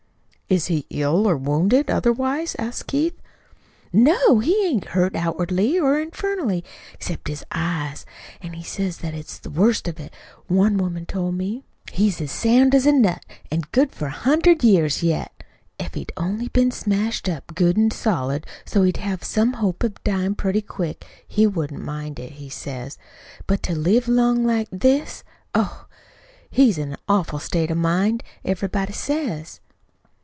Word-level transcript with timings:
"Is 0.51 0.65
he 0.67 0.85
ill 0.89 1.27
or 1.29 1.37
wounded 1.37 1.89
otherwise?" 1.89 2.57
asked 2.59 2.87
Keith. 2.87 3.17
"No, 3.93 4.39
he 4.39 4.65
ain't 4.67 4.89
hurt 4.89 5.15
outwardly 5.15 5.79
or 5.79 5.97
infernally, 5.97 6.61
except 6.93 7.29
his 7.29 7.45
eyes, 7.53 8.05
an' 8.41 8.51
he 8.51 8.61
says 8.61 8.97
that's 8.97 9.37
the 9.39 9.49
worst 9.49 9.87
of 9.87 9.97
it, 9.97 10.13
one 10.47 10.75
woman 10.77 11.05
told 11.05 11.35
me. 11.35 11.63
He's 11.93 12.19
as 12.19 12.33
sound 12.33 12.75
as 12.75 12.85
a 12.85 12.91
nut, 12.91 13.23
an' 13.49 13.61
good 13.71 13.93
for 13.93 14.07
a 14.07 14.09
hundred 14.09 14.61
years 14.61 15.01
yet. 15.01 15.31
If 15.79 15.93
he'd 15.93 16.11
only 16.17 16.49
been 16.49 16.71
smashed 16.71 17.29
up 17.29 17.55
good 17.55 17.77
an' 17.77 17.89
solid, 17.91 18.45
so's 18.65 18.87
he'd 18.87 18.97
have 18.97 19.23
some 19.23 19.53
hope 19.53 19.83
of 19.85 20.03
dyin' 20.03 20.35
pretty 20.35 20.61
quick, 20.61 21.05
he 21.25 21.47
wouldn't 21.47 21.81
mind 21.81 22.19
it, 22.19 22.33
he 22.33 22.49
says. 22.49 22.97
But 23.47 23.63
to 23.63 23.73
live 23.73 24.09
along 24.09 24.43
like 24.45 24.67
this! 24.69 25.23
oh, 25.55 25.85
he's 26.49 26.77
in 26.77 26.91
an 26.91 26.97
awful 27.07 27.39
state 27.39 27.71
of 27.71 27.77
mind, 27.77 28.21
everybody 28.43 28.91
says." 28.91 29.61